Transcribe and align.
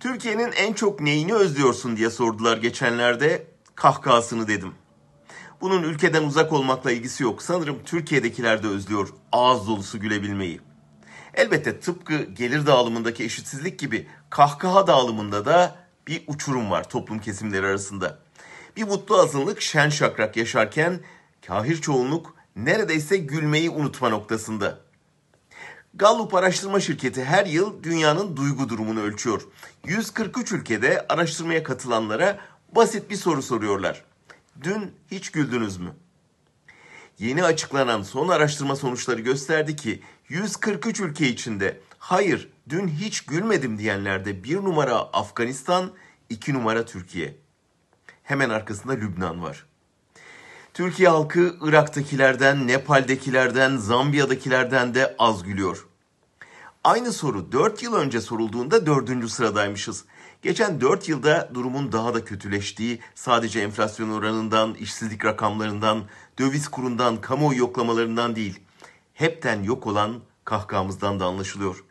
Türkiye'nin 0.00 0.52
en 0.52 0.72
çok 0.72 1.00
neyini 1.00 1.34
özlüyorsun 1.34 1.96
diye 1.96 2.10
sordular 2.10 2.56
geçenlerde. 2.56 3.46
Kahkahasını 3.74 4.48
dedim. 4.48 4.74
Bunun 5.60 5.82
ülkeden 5.82 6.22
uzak 6.22 6.52
olmakla 6.52 6.92
ilgisi 6.92 7.22
yok. 7.22 7.42
Sanırım 7.42 7.78
Türkiye'dekiler 7.84 8.62
de 8.62 8.66
özlüyor 8.66 9.08
ağız 9.32 9.68
dolusu 9.68 10.00
gülebilmeyi. 10.00 10.60
Elbette 11.34 11.80
tıpkı 11.80 12.22
gelir 12.22 12.66
dağılımındaki 12.66 13.24
eşitsizlik 13.24 13.78
gibi 13.78 14.06
kahkaha 14.30 14.86
dağılımında 14.86 15.46
da 15.46 15.76
bir 16.06 16.22
uçurum 16.26 16.70
var 16.70 16.88
toplum 16.88 17.18
kesimleri 17.18 17.66
arasında. 17.66 18.18
Bir 18.76 18.84
mutlu 18.84 19.18
azınlık 19.18 19.60
şen 19.60 19.88
şakrak 19.88 20.36
yaşarken 20.36 21.00
kahir 21.46 21.76
çoğunluk 21.76 22.34
neredeyse 22.56 23.16
gülmeyi 23.16 23.70
unutma 23.70 24.08
noktasında. 24.08 24.87
Gallup 25.98 26.34
araştırma 26.34 26.80
şirketi 26.80 27.24
her 27.24 27.46
yıl 27.46 27.82
dünyanın 27.82 28.36
duygu 28.36 28.68
durumunu 28.68 29.00
ölçüyor. 29.00 29.48
143 29.86 30.52
ülkede 30.52 31.06
araştırmaya 31.08 31.62
katılanlara 31.62 32.38
basit 32.76 33.10
bir 33.10 33.16
soru 33.16 33.42
soruyorlar. 33.42 34.04
Dün 34.62 34.92
hiç 35.10 35.30
güldünüz 35.30 35.76
mü? 35.76 35.90
Yeni 37.18 37.44
açıklanan 37.44 38.02
son 38.02 38.28
araştırma 38.28 38.76
sonuçları 38.76 39.20
gösterdi 39.20 39.76
ki 39.76 40.02
143 40.28 41.00
ülke 41.00 41.28
içinde 41.28 41.80
hayır 41.98 42.48
dün 42.68 42.88
hiç 42.88 43.20
gülmedim 43.20 43.78
diyenlerde 43.78 44.44
bir 44.44 44.56
numara 44.56 44.94
Afganistan, 44.94 45.90
iki 46.28 46.54
numara 46.54 46.84
Türkiye. 46.84 47.36
Hemen 48.22 48.50
arkasında 48.50 48.92
Lübnan 48.92 49.42
var. 49.42 49.66
Türkiye 50.74 51.08
halkı 51.08 51.56
Irak'takilerden, 51.62 52.66
Nepal'dekilerden, 52.66 53.76
Zambiya'dakilerden 53.76 54.94
de 54.94 55.16
az 55.18 55.42
gülüyor. 55.42 55.87
Aynı 56.88 57.12
soru 57.12 57.52
4 57.52 57.82
yıl 57.82 57.94
önce 57.94 58.20
sorulduğunda 58.20 58.86
4. 58.86 59.30
sıradaymışız. 59.30 60.04
Geçen 60.42 60.80
4 60.80 61.08
yılda 61.08 61.50
durumun 61.54 61.92
daha 61.92 62.14
da 62.14 62.24
kötüleştiği 62.24 63.00
sadece 63.14 63.60
enflasyon 63.60 64.10
oranından, 64.10 64.74
işsizlik 64.74 65.24
rakamlarından, 65.24 66.04
döviz 66.38 66.68
kurundan, 66.68 67.20
kamuoyu 67.20 67.58
yoklamalarından 67.58 68.36
değil, 68.36 68.60
hepten 69.14 69.62
yok 69.62 69.86
olan 69.86 70.20
kahkahamızdan 70.44 71.20
da 71.20 71.26
anlaşılıyor. 71.26 71.84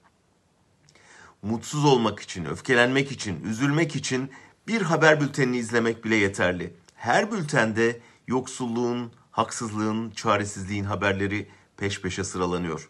Mutsuz 1.41 1.85
olmak 1.85 2.19
için, 2.19 2.45
öfkelenmek 2.45 3.11
için, 3.11 3.43
üzülmek 3.43 3.95
için 3.95 4.31
bir 4.67 4.81
haber 4.81 5.21
bültenini 5.21 5.57
izlemek 5.57 6.05
bile 6.05 6.15
yeterli. 6.15 6.73
Her 6.95 7.31
bültende 7.31 7.99
yoksulluğun, 8.27 9.11
haksızlığın, 9.31 10.09
çaresizliğin 10.09 10.83
haberleri 10.83 11.49
peş 11.77 12.01
peşe 12.01 12.23
sıralanıyor. 12.23 12.89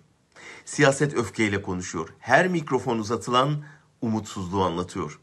Siyaset 0.67 1.13
öfkeyle 1.13 1.61
konuşuyor. 1.61 2.09
Her 2.19 2.47
mikrofon 2.47 2.99
uzatılan 2.99 3.63
umutsuzluğu 4.01 4.63
anlatıyor. 4.63 5.19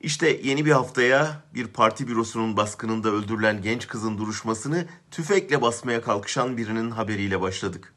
İşte 0.00 0.40
yeni 0.42 0.64
bir 0.64 0.70
haftaya 0.70 1.42
bir 1.54 1.66
parti 1.66 2.08
bürosunun 2.08 2.56
baskınında 2.56 3.08
öldürülen 3.08 3.62
genç 3.62 3.86
kızın 3.86 4.18
duruşmasını 4.18 4.86
tüfekle 5.10 5.62
basmaya 5.62 6.02
kalkışan 6.02 6.56
birinin 6.56 6.90
haberiyle 6.90 7.40
başladık. 7.40 7.94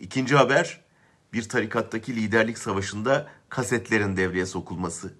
İkinci 0.00 0.36
haber 0.36 0.80
bir 1.32 1.48
tarikattaki 1.48 2.16
liderlik 2.16 2.58
savaşında 2.58 3.28
kasetlerin 3.48 4.16
devreye 4.16 4.46
sokulması. 4.46 5.14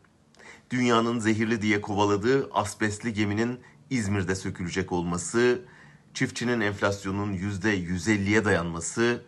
Dünyanın 0.71 1.19
zehirli 1.19 1.63
diye 1.63 1.81
kovaladığı 1.81 2.51
asbestli 2.53 3.13
geminin 3.13 3.61
İzmir'de 3.91 4.35
sökülecek 4.35 4.93
olması, 4.93 5.63
çiftçinin 6.15 6.61
enflasyonun 6.61 7.33
%150'ye 7.33 8.45
dayanması, 8.45 9.23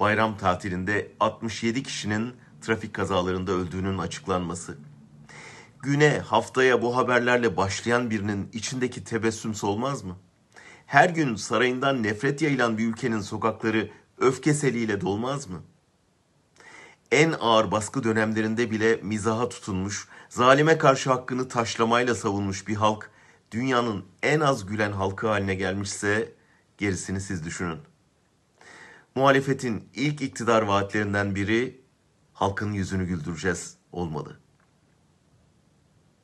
bayram 0.00 0.36
tatilinde 0.36 1.12
67 1.20 1.82
kişinin 1.82 2.34
trafik 2.60 2.94
kazalarında 2.94 3.52
öldüğünün 3.52 3.98
açıklanması. 3.98 4.78
Güne, 5.82 6.18
haftaya 6.18 6.82
bu 6.82 6.96
haberlerle 6.96 7.56
başlayan 7.56 8.10
birinin 8.10 8.48
içindeki 8.52 9.04
tebessüm 9.04 9.54
solmaz 9.54 10.04
mı? 10.04 10.16
Her 10.86 11.08
gün 11.08 11.36
sarayından 11.36 12.02
nefret 12.02 12.42
yayılan 12.42 12.78
bir 12.78 12.86
ülkenin 12.86 13.20
sokakları 13.20 13.90
öfke 14.18 14.54
seliyle 14.54 15.00
dolmaz 15.00 15.48
mı? 15.48 15.62
En 17.12 17.34
ağır 17.40 17.70
baskı 17.70 18.04
dönemlerinde 18.04 18.70
bile 18.70 18.96
mizaha 19.02 19.48
tutunmuş, 19.48 20.08
zalime 20.28 20.78
karşı 20.78 21.10
hakkını 21.10 21.48
taşlamayla 21.48 22.14
savunmuş 22.14 22.68
bir 22.68 22.76
halk, 22.76 23.10
dünyanın 23.52 24.04
en 24.22 24.40
az 24.40 24.66
gülen 24.66 24.92
halkı 24.92 25.28
haline 25.28 25.54
gelmişse 25.54 26.32
gerisini 26.78 27.20
siz 27.20 27.44
düşünün. 27.44 27.78
Muhalefetin 29.14 29.88
ilk 29.94 30.22
iktidar 30.22 30.62
vaatlerinden 30.62 31.34
biri 31.34 31.80
halkın 32.32 32.72
yüzünü 32.72 33.06
güldüreceğiz 33.06 33.76
olmalı. 33.92 34.40